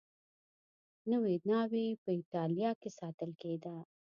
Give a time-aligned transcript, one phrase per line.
[1.11, 3.75] نوې ناوې په اېټالیا کې ساتل کېده